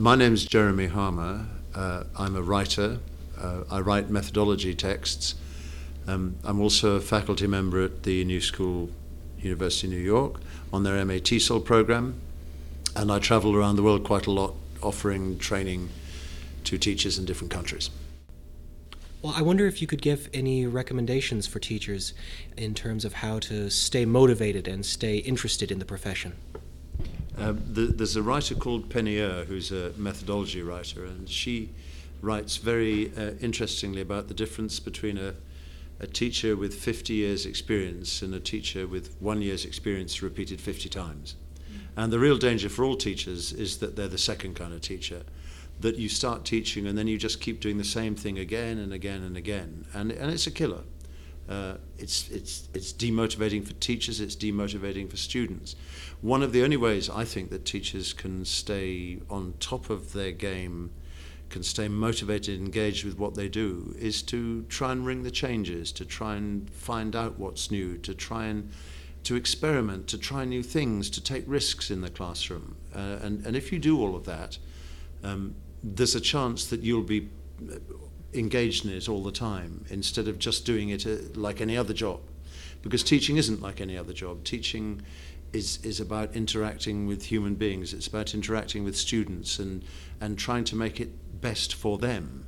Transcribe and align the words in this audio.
My 0.00 0.16
name's 0.16 0.46
Jeremy 0.46 0.86
Harmer. 0.86 1.46
Uh, 1.74 2.04
I'm 2.16 2.34
a 2.34 2.40
writer. 2.40 3.00
Uh, 3.38 3.64
I 3.70 3.80
write 3.80 4.08
methodology 4.08 4.74
texts. 4.74 5.34
Um, 6.06 6.36
I'm 6.42 6.58
also 6.58 6.96
a 6.96 7.00
faculty 7.00 7.46
member 7.46 7.82
at 7.82 8.04
the 8.04 8.24
New 8.24 8.40
School 8.40 8.88
University 9.40 9.88
of 9.88 9.92
New 9.92 9.98
York 9.98 10.40
on 10.72 10.84
their 10.84 11.04
MA 11.04 11.18
TESOL 11.20 11.62
program, 11.66 12.18
and 12.96 13.12
I 13.12 13.18
travel 13.18 13.54
around 13.54 13.76
the 13.76 13.82
world 13.82 14.02
quite 14.02 14.26
a 14.26 14.30
lot 14.30 14.54
offering 14.82 15.38
training 15.38 15.90
to 16.64 16.78
teachers 16.78 17.18
in 17.18 17.26
different 17.26 17.50
countries. 17.50 17.90
Well, 19.20 19.34
I 19.36 19.42
wonder 19.42 19.66
if 19.66 19.82
you 19.82 19.86
could 19.86 20.00
give 20.00 20.30
any 20.32 20.66
recommendations 20.66 21.46
for 21.46 21.58
teachers 21.58 22.14
in 22.56 22.72
terms 22.72 23.04
of 23.04 23.12
how 23.12 23.38
to 23.40 23.68
stay 23.68 24.06
motivated 24.06 24.66
and 24.66 24.86
stay 24.86 25.18
interested 25.18 25.70
in 25.70 25.78
the 25.78 25.84
profession. 25.84 26.36
Uh, 27.40 27.54
the, 27.72 27.86
there's 27.86 28.16
a 28.16 28.22
writer 28.22 28.54
called 28.54 28.90
Penny 28.90 29.18
Ur 29.18 29.46
who's 29.46 29.72
a 29.72 29.92
methodology 29.96 30.60
writer, 30.60 31.06
and 31.06 31.26
she 31.26 31.70
writes 32.20 32.58
very 32.58 33.10
uh, 33.16 33.30
interestingly 33.40 34.02
about 34.02 34.28
the 34.28 34.34
difference 34.34 34.78
between 34.78 35.16
a, 35.16 35.34
a 36.00 36.06
teacher 36.06 36.54
with 36.54 36.74
50 36.74 37.14
years' 37.14 37.46
experience 37.46 38.20
and 38.20 38.34
a 38.34 38.40
teacher 38.40 38.86
with 38.86 39.16
one 39.20 39.40
year's 39.40 39.64
experience 39.64 40.20
repeated 40.20 40.60
50 40.60 40.90
times. 40.90 41.36
And 41.96 42.12
the 42.12 42.18
real 42.18 42.36
danger 42.36 42.68
for 42.68 42.84
all 42.84 42.94
teachers 42.94 43.54
is 43.54 43.78
that 43.78 43.96
they're 43.96 44.06
the 44.06 44.18
second 44.18 44.54
kind 44.54 44.74
of 44.74 44.82
teacher 44.82 45.22
that 45.80 45.96
you 45.96 46.10
start 46.10 46.44
teaching 46.44 46.86
and 46.86 46.96
then 46.96 47.06
you 47.06 47.16
just 47.16 47.40
keep 47.40 47.60
doing 47.60 47.78
the 47.78 47.84
same 47.84 48.14
thing 48.14 48.38
again 48.38 48.78
and 48.78 48.92
again 48.92 49.22
and 49.22 49.38
again. 49.38 49.86
And, 49.94 50.12
and 50.12 50.30
it's 50.30 50.46
a 50.46 50.50
killer. 50.50 50.82
Uh, 51.50 51.74
it's, 51.98 52.28
it's, 52.30 52.68
it's 52.74 52.92
demotivating 52.92 53.66
for 53.66 53.74
teachers, 53.74 54.20
it's 54.20 54.36
demotivating 54.36 55.10
for 55.10 55.16
students. 55.16 55.74
One 56.20 56.44
of 56.44 56.52
the 56.52 56.62
only 56.62 56.76
ways 56.76 57.10
I 57.10 57.24
think 57.24 57.50
that 57.50 57.64
teachers 57.64 58.12
can 58.12 58.44
stay 58.44 59.18
on 59.28 59.54
top 59.58 59.90
of 59.90 60.12
their 60.12 60.30
game, 60.30 60.92
can 61.48 61.64
stay 61.64 61.88
motivated, 61.88 62.60
engaged 62.60 63.04
with 63.04 63.18
what 63.18 63.34
they 63.34 63.48
do, 63.48 63.96
is 63.98 64.22
to 64.22 64.62
try 64.68 64.92
and 64.92 65.04
ring 65.04 65.24
the 65.24 65.30
changes, 65.32 65.90
to 65.92 66.04
try 66.04 66.36
and 66.36 66.70
find 66.70 67.16
out 67.16 67.36
what's 67.36 67.68
new, 67.72 67.98
to 67.98 68.14
try 68.14 68.46
and 68.46 68.70
to 69.24 69.34
experiment, 69.34 70.06
to 70.06 70.18
try 70.18 70.44
new 70.44 70.62
things, 70.62 71.10
to 71.10 71.20
take 71.20 71.44
risks 71.48 71.90
in 71.90 72.00
the 72.00 72.10
classroom. 72.10 72.76
Uh, 72.94 73.18
and, 73.22 73.44
and 73.44 73.56
if 73.56 73.72
you 73.72 73.78
do 73.80 74.00
all 74.00 74.14
of 74.14 74.24
that, 74.24 74.56
um, 75.24 75.56
there's 75.82 76.14
a 76.14 76.20
chance 76.20 76.66
that 76.66 76.80
you'll 76.80 77.02
be 77.02 77.28
engaged 78.32 78.84
in 78.84 78.92
it 78.92 79.08
all 79.08 79.22
the 79.22 79.32
time 79.32 79.84
instead 79.90 80.28
of 80.28 80.38
just 80.38 80.64
doing 80.64 80.90
it 80.90 81.06
uh, 81.06 81.16
like 81.34 81.60
any 81.60 81.76
other 81.76 81.94
job. 81.94 82.20
Because 82.82 83.02
teaching 83.02 83.36
isn't 83.36 83.60
like 83.60 83.80
any 83.80 83.96
other 83.98 84.12
job. 84.12 84.44
Teaching 84.44 85.02
is, 85.52 85.84
is 85.84 86.00
about 86.00 86.34
interacting 86.34 87.06
with 87.06 87.24
human 87.24 87.54
beings, 87.54 87.92
it's 87.92 88.06
about 88.06 88.34
interacting 88.34 88.84
with 88.84 88.96
students 88.96 89.58
and, 89.58 89.84
and 90.20 90.38
trying 90.38 90.64
to 90.64 90.76
make 90.76 91.00
it 91.00 91.40
best 91.40 91.74
for 91.74 91.98
them. 91.98 92.46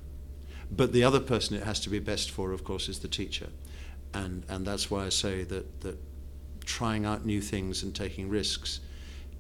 But 0.71 0.93
the 0.93 1.05
other 1.05 1.21
person 1.21 1.57
it 1.57 1.65
has 1.65 1.81
to 1.81 1.91
be 1.91 1.99
best 1.99 2.31
for, 2.31 2.53
of 2.53 2.65
course, 2.65 2.89
is 2.89 3.01
the 3.01 3.09
teacher. 3.09 3.49
And, 4.15 4.45
and 4.49 4.65
that's 4.65 4.91
why 4.91 5.05
I 5.05 5.09
say 5.09 5.45
that, 5.45 5.81
that 5.83 5.99
trying 6.65 7.05
out 7.05 7.27
new 7.27 7.41
things 7.41 7.83
and 7.83 7.95
taking 7.95 8.29
risks 8.29 8.81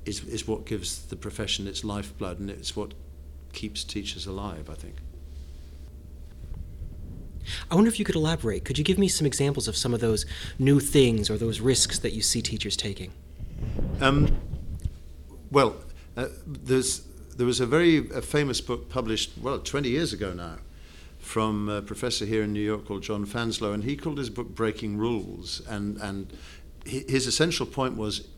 is, 0.05 0.25
is 0.25 0.47
what 0.47 0.67
gives 0.67 1.03
the 1.07 1.17
profession 1.17 1.67
its 1.67 1.85
lifeblood 1.85 2.41
and 2.41 2.51
it's 2.51 2.75
what 2.75 2.95
keeps 3.53 3.85
teachers 3.85 4.27
alive, 4.27 4.69
I 4.69 4.75
think. 4.75 4.97
I 7.71 7.75
wonder 7.75 7.89
if 7.89 7.98
you 7.98 8.05
could 8.05 8.15
elaborate. 8.15 8.65
Could 8.65 8.79
you 8.79 8.85
give 8.85 8.98
me 8.98 9.09
some 9.09 9.27
examples 9.27 9.69
of 9.69 9.77
some 9.77 9.95
of 9.95 10.01
those 10.01 10.27
new 10.59 10.81
things 10.81 11.31
or 11.31 11.37
those 11.37 11.61
risks 11.61 11.98
that 12.01 12.12
you 12.12 12.23
see 12.23 12.43
teachers 12.43 12.77
taking? 12.77 13.12
Um, 14.01 14.37
well, 15.51 15.77
uh, 16.17 16.29
there's, 16.47 17.03
there 17.37 17.47
was 17.47 17.61
a 17.61 17.67
very 17.67 18.11
a 18.11 18.23
famous 18.23 18.61
book 18.61 18.89
published, 18.89 19.33
well, 19.41 19.59
20 19.59 19.89
years 19.89 20.13
ago 20.13 20.33
now, 20.33 20.59
from 21.19 21.69
a 21.69 21.81
professor 21.81 22.27
here 22.27 22.43
in 22.43 22.53
New 22.53 22.61
York 22.61 22.87
called 22.87 23.03
John 23.03 23.25
Fanselow, 23.27 23.73
and 23.73 23.85
he 23.85 23.97
called 23.97 24.19
his 24.19 24.31
book 24.31 24.48
Breaking 24.48 24.97
Rules. 24.98 25.63
And, 25.69 25.97
and 25.98 26.33
his 26.85 27.27
essential 27.27 27.67
point 27.67 27.97
was 27.97 28.29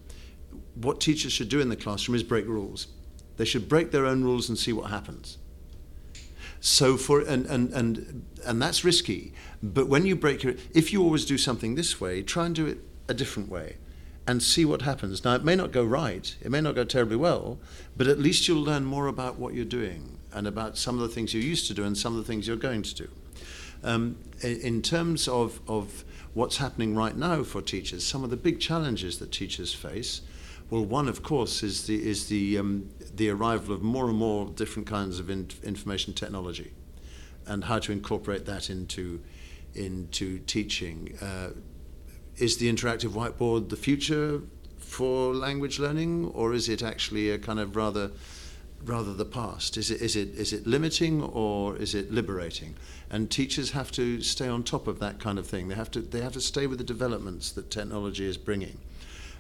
what 0.75 1.00
teachers 1.00 1.32
should 1.32 1.48
do 1.48 1.60
in 1.60 1.69
the 1.69 1.76
classroom 1.76 2.14
is 2.14 2.22
break 2.22 2.47
rules. 2.47 2.88
They 3.37 3.44
should 3.44 3.69
break 3.69 3.91
their 3.91 4.06
own 4.06 4.22
rules 4.22 4.48
and 4.48 4.59
see 4.59 4.72
what 4.72 4.91
happens. 4.91 5.38
So 6.64 6.97
for 6.97 7.20
and 7.20 7.44
and 7.44 7.75
and 7.75 8.25
and 8.42 8.62
that's 8.62 8.84
risky. 8.84 9.34
But 9.62 9.86
when 9.86 10.06
you 10.06 10.16
break 10.16 10.42
your, 10.42 10.54
if 10.72 10.94
you 10.94 11.02
always 11.02 11.26
do 11.26 11.36
something 11.36 11.75
this 11.75 12.00
way, 12.00 12.22
try 12.22 12.47
and 12.47 12.54
do 12.54 12.66
it 12.66 12.78
a 13.06 13.12
different 13.12 13.50
way, 13.50 13.76
and 14.26 14.42
see 14.42 14.64
what 14.64 14.80
happens. 14.80 15.22
Now 15.26 15.34
it 15.34 15.44
may 15.44 15.56
not 15.56 15.72
go 15.72 15.84
right, 15.84 16.34
it 16.41 16.50
may 16.50 16.62
not 16.62 16.75
go 16.75 16.84
terribly 16.84 17.16
well, 17.16 17.58
but 17.98 18.06
at 18.06 18.19
least 18.19 18.48
you'll 18.48 18.62
learn 18.62 18.86
more 18.86 19.08
about 19.08 19.38
what 19.38 19.52
you're 19.52 19.66
doing 19.66 20.16
and 20.32 20.47
about 20.47 20.78
some 20.78 20.94
of 20.94 21.02
the 21.02 21.14
things 21.14 21.34
you 21.34 21.42
used 21.42 21.66
to 21.66 21.75
do 21.75 21.84
and 21.84 21.98
some 21.98 22.16
of 22.16 22.19
the 22.19 22.25
things 22.25 22.48
you're 22.48 22.56
going 22.56 22.82
to 22.82 22.94
do. 22.94 23.08
Um, 23.82 24.16
in 24.41 24.81
terms 24.81 25.28
of 25.28 25.60
of 25.69 26.02
what's 26.32 26.56
happening 26.56 26.96
right 26.96 27.14
now 27.14 27.42
for 27.42 27.60
teachers, 27.60 28.06
some 28.06 28.25
of 28.25 28.31
the 28.31 28.38
big 28.38 28.58
challenges 28.58 29.19
that 29.19 29.31
teachers 29.31 29.75
face 29.75 30.22
well, 30.70 30.84
one, 30.84 31.08
of 31.08 31.22
course, 31.22 31.62
is 31.62 31.86
the, 31.86 31.94
is 31.94 32.28
the, 32.28 32.58
um, 32.58 32.88
the 33.14 33.28
arrival 33.30 33.75
of 33.75 33.82
more 33.82 34.08
and 34.08 34.16
more 34.16 34.47
different 34.47 34.88
kinds 34.88 35.19
of 35.19 35.30
in- 35.30 35.50
information 35.62 36.14
technology 36.14 36.72
and 37.47 37.64
how 37.64 37.78
to 37.78 37.92
incorporate 37.92 38.47
that 38.47 38.70
into, 38.70 39.20
into 39.75 40.38
teaching. 40.41 41.16
Uh, 41.20 41.50
is 42.36 42.56
the 42.56 42.72
interactive 42.72 43.10
whiteboard 43.10 43.69
the 43.69 43.76
future 43.76 44.41
for 44.78 45.34
language 45.34 45.78
learning, 45.78 46.26
or 46.34 46.52
is 46.52 46.69
it 46.69 46.82
actually 46.82 47.31
a 47.31 47.38
kind 47.38 47.60
of 47.60 47.76
rather 47.76 48.10
rather 48.84 49.14
the 49.14 49.25
past? 49.25 49.76
Is 49.76 49.91
it, 49.91 50.02
is 50.02 50.14
it, 50.14 50.34
is 50.34 50.52
it 50.52 50.66
limiting 50.66 51.22
or 51.22 51.76
is 51.76 51.94
it 51.94 52.12
liberating? 52.12 52.75
And 53.10 53.31
teachers 53.31 53.70
have 53.70 53.91
to 53.92 54.20
stay 54.20 54.46
on 54.46 54.62
top 54.62 54.86
of 54.86 54.98
that 54.98 55.19
kind 55.19 55.38
of 55.38 55.46
thing. 55.46 55.69
They 55.69 55.75
have 55.75 55.91
to, 55.92 56.00
they 56.00 56.20
have 56.20 56.34
to 56.34 56.41
stay 56.41 56.66
with 56.66 56.78
the 56.78 56.84
developments 56.84 57.52
that 57.52 57.70
technology 57.70 58.26
is 58.26 58.36
bringing. 58.36 58.78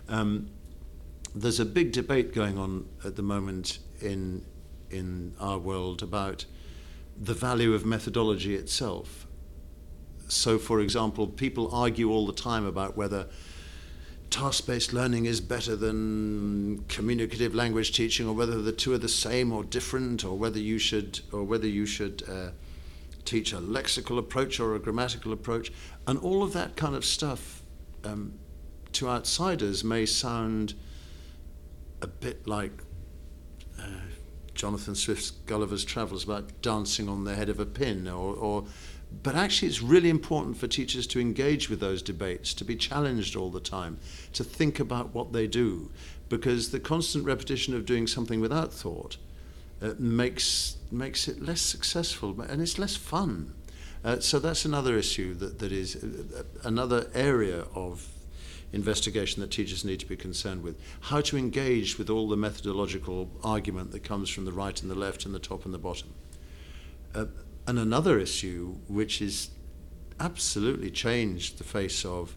Um, 0.08 0.48
there's 1.34 1.60
a 1.60 1.64
big 1.64 1.92
debate 1.92 2.32
going 2.32 2.58
on 2.58 2.86
at 3.04 3.16
the 3.16 3.22
moment 3.22 3.78
in 4.00 4.44
in 4.90 5.34
our 5.40 5.58
world 5.58 6.02
about 6.02 6.44
the 7.20 7.34
value 7.34 7.74
of 7.74 7.84
methodology 7.84 8.54
itself. 8.54 9.26
So, 10.28 10.58
for 10.58 10.80
example, 10.80 11.26
people 11.26 11.74
argue 11.74 12.10
all 12.10 12.26
the 12.26 12.32
time 12.32 12.64
about 12.64 12.96
whether 12.96 13.26
task-based 14.30 14.92
learning 14.92 15.26
is 15.26 15.40
better 15.40 15.76
than 15.76 16.84
communicative 16.88 17.54
language 17.54 17.92
teaching, 17.92 18.28
or 18.28 18.34
whether 18.34 18.62
the 18.62 18.72
two 18.72 18.92
are 18.92 18.98
the 18.98 19.08
same 19.08 19.52
or 19.52 19.64
different, 19.64 20.24
or 20.24 20.36
whether 20.36 20.58
you 20.58 20.78
should, 20.78 21.20
or 21.32 21.44
whether 21.44 21.66
you 21.66 21.86
should 21.86 22.22
uh, 22.28 22.50
teach 23.24 23.52
a 23.52 23.58
lexical 23.58 24.18
approach 24.18 24.60
or 24.60 24.74
a 24.74 24.78
grammatical 24.78 25.32
approach, 25.32 25.72
and 26.06 26.18
all 26.20 26.42
of 26.42 26.52
that 26.52 26.76
kind 26.76 26.94
of 26.94 27.04
stuff. 27.04 27.62
Um, 28.04 28.34
to 28.92 29.08
outsiders 29.08 29.82
may 29.82 30.06
sound 30.06 30.74
a 32.04 32.06
bit 32.06 32.46
like 32.46 32.70
uh, 33.80 33.86
Jonathan 34.52 34.94
Swift's 34.94 35.30
Gulliver's 35.30 35.86
Travels 35.86 36.22
about 36.22 36.60
dancing 36.60 37.08
on 37.08 37.24
the 37.24 37.34
head 37.34 37.48
of 37.48 37.58
a 37.58 37.64
pin 37.64 38.06
or, 38.06 38.34
or 38.34 38.64
but 39.22 39.34
actually 39.34 39.68
it's 39.68 39.80
really 39.80 40.10
important 40.10 40.58
for 40.58 40.66
teachers 40.66 41.06
to 41.06 41.18
engage 41.18 41.70
with 41.70 41.80
those 41.80 42.02
debates 42.02 42.52
to 42.54 42.64
be 42.64 42.76
challenged 42.76 43.36
all 43.36 43.50
the 43.50 43.58
time 43.58 43.98
to 44.34 44.44
think 44.44 44.78
about 44.78 45.14
what 45.14 45.32
they 45.32 45.46
do 45.46 45.90
because 46.28 46.72
the 46.72 46.80
constant 46.80 47.24
repetition 47.24 47.74
of 47.74 47.86
doing 47.86 48.06
something 48.06 48.38
without 48.38 48.70
thought 48.70 49.16
uh, 49.80 49.94
makes 49.98 50.76
makes 50.92 51.26
it 51.26 51.42
less 51.42 51.62
successful 51.62 52.38
and 52.42 52.60
it's 52.60 52.78
less 52.78 52.96
fun. 52.96 53.54
Uh, 54.04 54.20
so 54.20 54.38
that's 54.38 54.66
another 54.66 54.98
issue 54.98 55.32
that, 55.32 55.58
that 55.58 55.72
is 55.72 55.96
uh, 55.96 56.42
another 56.64 57.10
area 57.14 57.64
of 57.74 58.06
investigation 58.72 59.40
that 59.40 59.50
teachers 59.50 59.84
need 59.84 60.00
to 60.00 60.06
be 60.06 60.16
concerned 60.16 60.62
with. 60.62 60.80
How 61.00 61.20
to 61.22 61.36
engage 61.36 61.98
with 61.98 62.10
all 62.10 62.28
the 62.28 62.36
methodological 62.36 63.30
argument 63.42 63.92
that 63.92 64.02
comes 64.02 64.30
from 64.30 64.44
the 64.44 64.52
right 64.52 64.80
and 64.80 64.90
the 64.90 64.94
left 64.94 65.24
and 65.24 65.34
the 65.34 65.38
top 65.38 65.64
and 65.64 65.72
the 65.72 65.78
bottom. 65.78 66.08
Uh, 67.14 67.26
and 67.66 67.78
another 67.78 68.18
issue 68.18 68.76
which 68.88 69.22
is 69.22 69.50
absolutely 70.20 70.90
changed 70.90 71.58
the 71.58 71.64
face 71.64 72.04
of 72.04 72.36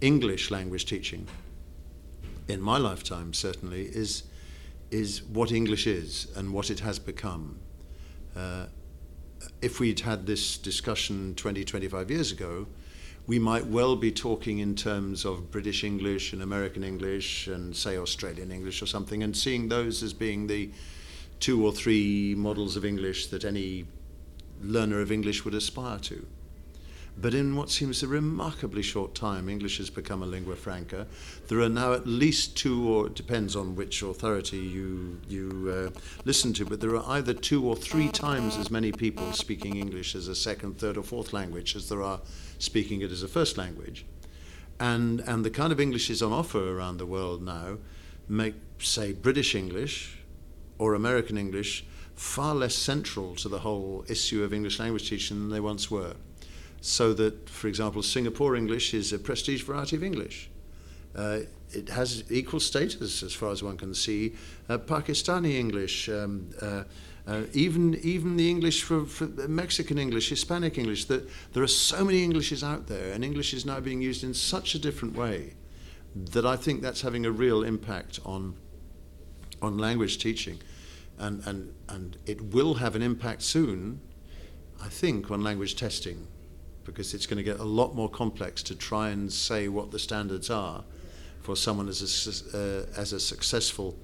English 0.00 0.50
language 0.50 0.86
teaching 0.86 1.26
in 2.48 2.60
my 2.60 2.78
lifetime 2.78 3.32
certainly 3.32 3.82
is 3.82 4.24
is 4.90 5.22
what 5.22 5.50
English 5.50 5.86
is 5.86 6.28
and 6.36 6.52
what 6.52 6.70
it 6.70 6.80
has 6.80 6.98
become. 6.98 7.58
Uh, 8.36 8.66
if 9.62 9.80
we'd 9.80 10.00
had 10.00 10.26
this 10.26 10.58
discussion 10.58 11.34
20, 11.34 11.64
25 11.64 12.10
years 12.10 12.30
ago, 12.30 12.66
we 13.26 13.38
might 13.38 13.66
well 13.66 13.94
be 13.94 14.10
talking 14.10 14.58
in 14.58 14.74
terms 14.74 15.24
of 15.24 15.50
British 15.50 15.84
English 15.84 16.32
and 16.32 16.42
American 16.42 16.82
English 16.82 17.46
and, 17.46 17.74
say, 17.76 17.96
Australian 17.96 18.50
English 18.50 18.82
or 18.82 18.86
something, 18.86 19.22
and 19.22 19.36
seeing 19.36 19.68
those 19.68 20.02
as 20.02 20.12
being 20.12 20.48
the 20.48 20.70
two 21.38 21.64
or 21.64 21.72
three 21.72 22.34
models 22.36 22.76
of 22.76 22.84
English 22.84 23.28
that 23.28 23.44
any 23.44 23.84
learner 24.60 25.00
of 25.00 25.12
English 25.12 25.44
would 25.44 25.54
aspire 25.54 25.98
to. 25.98 26.26
But 27.16 27.34
in 27.34 27.56
what 27.56 27.70
seems 27.70 28.02
a 28.02 28.08
remarkably 28.08 28.82
short 28.82 29.14
time, 29.14 29.48
English 29.48 29.78
has 29.78 29.90
become 29.90 30.22
a 30.22 30.26
lingua 30.26 30.56
franca. 30.56 31.06
There 31.48 31.60
are 31.60 31.68
now 31.68 31.92
at 31.92 32.06
least 32.06 32.56
two, 32.56 32.88
or 32.88 33.08
it 33.08 33.14
depends 33.14 33.54
on 33.54 33.76
which 33.76 34.02
authority 34.02 34.58
you, 34.58 35.20
you 35.28 35.92
uh, 35.94 36.00
listen 36.24 36.52
to, 36.54 36.64
but 36.64 36.80
there 36.80 36.96
are 36.96 37.04
either 37.10 37.34
two 37.34 37.64
or 37.66 37.76
three 37.76 38.08
times 38.08 38.56
as 38.56 38.70
many 38.70 38.92
people 38.92 39.32
speaking 39.32 39.76
English 39.76 40.14
as 40.14 40.26
a 40.26 40.34
second, 40.34 40.78
third, 40.78 40.96
or 40.96 41.02
fourth 41.02 41.32
language 41.32 41.76
as 41.76 41.88
there 41.88 42.02
are 42.02 42.20
speaking 42.58 43.02
it 43.02 43.12
as 43.12 43.22
a 43.22 43.28
first 43.28 43.58
language. 43.58 44.06
And, 44.80 45.20
and 45.20 45.44
the 45.44 45.50
kind 45.50 45.72
of 45.72 45.78
English 45.78 46.08
is 46.08 46.22
on 46.22 46.32
offer 46.32 46.76
around 46.76 46.96
the 46.96 47.06
world 47.06 47.42
now 47.42 47.78
make, 48.26 48.54
say, 48.78 49.12
British 49.12 49.54
English 49.54 50.18
or 50.78 50.94
American 50.94 51.36
English 51.36 51.84
far 52.14 52.54
less 52.54 52.74
central 52.74 53.36
to 53.36 53.48
the 53.48 53.60
whole 53.60 54.04
issue 54.08 54.42
of 54.42 54.52
English 54.52 54.78
language 54.78 55.08
teaching 55.08 55.38
than 55.38 55.50
they 55.50 55.60
once 55.60 55.90
were 55.90 56.14
so 56.82 57.14
that, 57.14 57.48
for 57.48 57.68
example, 57.68 58.02
Singapore 58.02 58.56
English 58.56 58.92
is 58.92 59.12
a 59.12 59.18
prestige 59.18 59.62
variety 59.62 59.94
of 59.94 60.02
English. 60.02 60.50
Uh, 61.14 61.40
it 61.70 61.88
has 61.88 62.24
equal 62.30 62.58
status, 62.58 63.22
as 63.22 63.32
far 63.32 63.50
as 63.50 63.62
one 63.62 63.76
can 63.76 63.94
see, 63.94 64.34
uh, 64.68 64.78
Pakistani 64.78 65.54
English, 65.54 66.08
um, 66.08 66.50
uh, 66.60 66.82
uh, 67.26 67.42
even 67.52 67.94
even 68.02 68.36
the 68.36 68.50
English 68.50 68.82
for, 68.82 69.06
for 69.06 69.26
Mexican 69.46 69.96
English, 69.96 70.28
Hispanic 70.28 70.76
English. 70.76 71.04
That 71.04 71.28
there 71.52 71.62
are 71.62 71.68
so 71.68 72.04
many 72.04 72.24
Englishes 72.24 72.64
out 72.64 72.88
there, 72.88 73.12
and 73.12 73.24
English 73.24 73.54
is 73.54 73.64
now 73.64 73.78
being 73.78 74.02
used 74.02 74.24
in 74.24 74.34
such 74.34 74.74
a 74.74 74.78
different 74.78 75.14
way 75.14 75.54
that 76.16 76.44
I 76.44 76.56
think 76.56 76.82
that's 76.82 77.02
having 77.02 77.24
a 77.24 77.30
real 77.30 77.62
impact 77.62 78.18
on 78.24 78.56
on 79.60 79.78
language 79.78 80.18
teaching, 80.18 80.58
and 81.16 81.46
and 81.46 81.72
and 81.88 82.16
it 82.26 82.40
will 82.40 82.74
have 82.74 82.96
an 82.96 83.02
impact 83.02 83.42
soon, 83.42 84.00
I 84.82 84.88
think, 84.88 85.30
on 85.30 85.44
language 85.44 85.76
testing 85.76 86.26
because 86.84 87.14
it's 87.14 87.26
going 87.26 87.38
to 87.38 87.42
get 87.42 87.60
a 87.60 87.64
lot 87.64 87.94
more 87.94 88.08
complex 88.08 88.62
to 88.64 88.74
try 88.74 89.10
and 89.10 89.32
say 89.32 89.68
what 89.68 89.90
the 89.90 89.98
standards 89.98 90.50
are 90.50 90.84
for 91.42 91.56
someone 91.56 91.88
as 91.88 92.00
a, 92.52 92.56
uh, 92.56 93.00
as 93.00 93.12
a 93.12 93.20
successful 93.20 93.96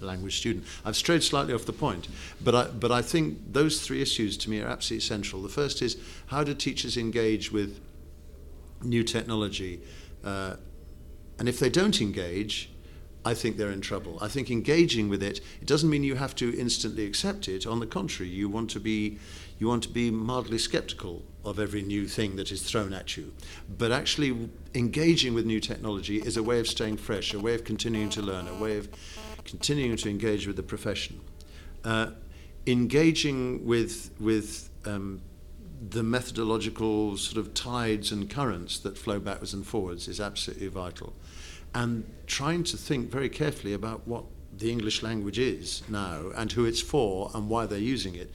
language 0.00 0.38
student. 0.38 0.66
I've 0.84 0.96
strayed 0.96 1.22
slightly 1.22 1.54
off 1.54 1.64
the 1.64 1.72
point, 1.72 2.08
but 2.42 2.54
I, 2.54 2.64
but 2.66 2.90
I 2.90 3.02
think 3.02 3.52
those 3.52 3.80
three 3.80 4.02
issues 4.02 4.36
to 4.38 4.50
me 4.50 4.60
are 4.60 4.66
absolutely 4.66 5.06
central. 5.06 5.42
The 5.42 5.48
first 5.48 5.80
is 5.80 5.96
how 6.26 6.42
do 6.44 6.54
teachers 6.54 6.96
engage 6.96 7.52
with 7.52 7.80
new 8.82 9.04
technology? 9.04 9.80
Uh, 10.24 10.56
and 11.38 11.48
if 11.48 11.58
they 11.58 11.70
don't 11.70 12.00
engage, 12.00 12.68
I 13.24 13.34
think 13.34 13.56
they're 13.56 13.70
in 13.70 13.80
trouble. 13.80 14.18
I 14.20 14.28
think 14.28 14.50
engaging 14.50 15.08
with 15.08 15.22
it, 15.22 15.40
it 15.60 15.66
doesn't 15.66 15.88
mean 15.88 16.02
you 16.02 16.16
have 16.16 16.34
to 16.36 16.58
instantly 16.58 17.06
accept 17.06 17.48
it. 17.48 17.66
On 17.66 17.78
the 17.78 17.86
contrary, 17.86 18.30
you 18.30 18.48
want 18.48 18.70
to 18.70 18.80
be, 18.80 19.18
you 19.58 19.68
want 19.68 19.84
to 19.84 19.88
be 19.88 20.10
mildly 20.10 20.58
skeptical 20.58 21.22
of 21.44 21.58
every 21.58 21.82
new 21.82 22.06
thing 22.06 22.36
that 22.36 22.50
is 22.52 22.62
thrown 22.62 22.92
at 22.92 23.16
you. 23.16 23.32
But 23.78 23.92
actually, 23.92 24.50
engaging 24.74 25.34
with 25.34 25.46
new 25.46 25.60
technology 25.60 26.18
is 26.18 26.36
a 26.36 26.42
way 26.42 26.60
of 26.60 26.66
staying 26.66 26.98
fresh, 26.98 27.34
a 27.34 27.40
way 27.40 27.54
of 27.54 27.64
continuing 27.64 28.10
to 28.10 28.22
learn, 28.22 28.48
a 28.48 28.54
way 28.54 28.78
of 28.78 28.88
continuing 29.44 29.96
to 29.96 30.08
engage 30.08 30.46
with 30.46 30.56
the 30.56 30.62
profession. 30.62 31.20
Uh, 31.84 32.10
engaging 32.66 33.66
with 33.66 34.10
with 34.20 34.70
um, 34.84 35.20
the 35.90 36.02
methodological 36.02 37.16
sort 37.16 37.44
of 37.44 37.54
tides 37.54 38.12
and 38.12 38.30
currents 38.30 38.78
that 38.78 38.96
flow 38.96 39.18
backwards 39.18 39.52
and 39.52 39.66
forwards 39.66 40.06
is 40.06 40.20
absolutely 40.20 40.68
vital 40.68 41.12
and 41.74 42.04
trying 42.26 42.62
to 42.62 42.76
think 42.76 43.10
very 43.10 43.28
carefully 43.28 43.72
about 43.72 44.06
what 44.06 44.24
the 44.56 44.70
English 44.70 45.02
language 45.02 45.38
is 45.38 45.82
now 45.88 46.30
and 46.36 46.52
who 46.52 46.64
it's 46.64 46.80
for 46.80 47.30
and 47.34 47.48
why 47.48 47.66
they're 47.66 47.78
using 47.78 48.14
it 48.14 48.30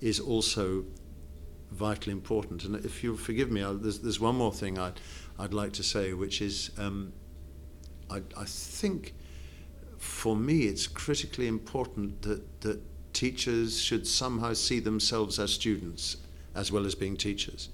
is 0.00 0.18
also 0.18 0.84
vitally 1.70 2.12
important. 2.12 2.64
And 2.64 2.76
if 2.84 3.02
you'll 3.02 3.16
forgive 3.16 3.50
me, 3.50 3.62
I'll, 3.62 3.74
there's, 3.74 4.00
there's 4.00 4.20
one 4.20 4.36
more 4.36 4.52
thing 4.52 4.78
I'd, 4.78 5.00
I'd 5.38 5.54
like 5.54 5.72
to 5.74 5.82
say, 5.82 6.12
which 6.12 6.42
is 6.42 6.70
um, 6.78 7.12
I, 8.10 8.22
I 8.36 8.44
think 8.44 9.14
for 9.98 10.34
me 10.34 10.62
it's 10.62 10.86
critically 10.86 11.46
important 11.46 12.22
that, 12.22 12.60
that 12.62 12.80
teachers 13.12 13.80
should 13.80 14.06
somehow 14.06 14.52
see 14.54 14.80
themselves 14.80 15.38
as 15.38 15.52
students 15.52 16.16
as 16.54 16.72
well 16.72 16.86
as 16.86 16.94
being 16.94 17.16
teachers. 17.16 17.68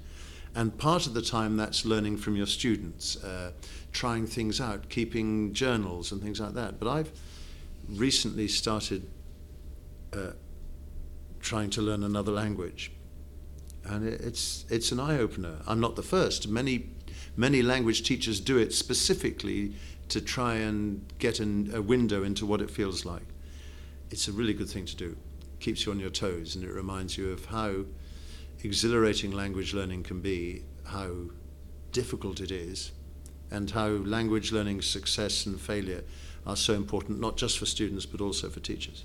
And 0.55 0.77
part 0.79 1.07
of 1.07 1.15
the 1.15 1.23
time 1.23 1.57
that's 1.57 1.85
learning 1.85 2.17
from 2.17 2.35
your 2.35 2.47
students, 2.47 3.23
uh, 3.23 3.53
trying 3.93 4.27
things 4.27 4.61
out, 4.61 4.89
keeping 4.89 5.53
journals 5.53 6.13
and 6.13 6.23
things 6.23 6.41
like 6.41 6.55
that. 6.55 6.79
But 6.79 6.89
I've 6.89 7.13
recently 7.91 8.49
started 8.49 9.07
uh, 10.15 10.33
trying 11.41 11.71
to 11.71 11.83
learn 11.83 12.03
another 12.03 12.33
language. 12.33 12.91
And 13.87 14.07
it's, 14.07 14.65
it's 14.69 14.93
an 14.93 15.01
eye 15.01 15.19
opener. 15.19 15.57
I'm 15.67 15.81
not 15.81 15.97
the 15.97 16.03
first. 16.03 16.49
Many, 16.49 16.91
many 17.37 17.63
language 17.63 18.03
teachers 18.03 18.41
do 18.41 18.59
it 18.59 18.73
specifically 18.73 19.75
to 20.09 20.21
try 20.21 20.55
and 20.55 21.05
get 21.19 21.41
an, 21.41 21.71
a 21.75 21.83
window 21.83 22.23
into 22.23 22.47
what 22.47 22.61
it 22.61 22.71
feels 22.71 23.05
like. 23.05 23.27
It's 24.11 24.29
a 24.29 24.33
really 24.33 24.55
good 24.55 24.69
thing 24.69 24.87
to 24.87 24.97
do. 24.97 25.17
Keeps 25.61 25.87
you 25.87 25.93
on 25.93 26.01
your 26.01 26.11
toes 26.11 26.55
and 26.55 26.65
it 26.65 26.73
reminds 26.73 27.17
you 27.17 27.31
of 27.31 27.47
how 27.47 27.85
exhilarating 28.63 29.33
language 29.33 29.75
learning 29.75 30.03
can 30.03 30.21
be, 30.21 30.63
how 30.85 31.11
difficult 31.93 32.41
it 32.41 32.51
is, 32.51 32.93
and 33.51 33.71
how 33.71 33.89
language 33.89 34.53
learning 34.53 34.83
success 34.83 35.47
and 35.47 35.61
failure 35.61 36.03
are 36.47 36.57
so 36.57 36.75
important, 36.75 37.21
not 37.21 37.37
just 37.37 37.59
for 37.59 37.67
students 37.67 38.07
but 38.07 38.21
also 38.21 38.49
for 38.49 38.61
teachers. 38.61 39.05